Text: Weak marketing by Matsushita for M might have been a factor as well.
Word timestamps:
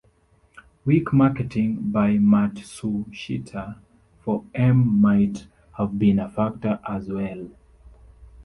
Weak 0.83 1.13
marketing 1.13 1.91
by 1.91 2.13
Matsushita 2.17 3.77
for 4.21 4.43
M 4.55 4.99
might 4.99 5.45
have 5.77 5.99
been 5.99 6.17
a 6.17 6.27
factor 6.27 6.79
as 6.89 7.07
well. 7.07 7.47